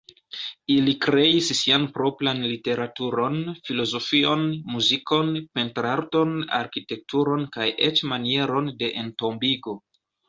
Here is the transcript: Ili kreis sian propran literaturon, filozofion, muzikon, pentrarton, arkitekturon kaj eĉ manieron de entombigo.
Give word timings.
Ili 0.75 0.93
kreis 1.05 1.49
sian 1.57 1.83
propran 1.97 2.41
literaturon, 2.51 3.37
filozofion, 3.69 4.47
muzikon, 4.77 5.29
pentrarton, 5.61 6.33
arkitekturon 6.61 7.45
kaj 7.59 7.69
eĉ 7.91 8.07
manieron 8.15 8.75
de 8.83 8.91
entombigo. 9.05 9.81